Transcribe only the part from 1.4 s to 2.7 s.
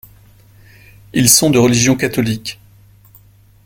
de religion catholique.